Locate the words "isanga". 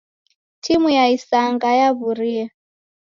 1.17-1.69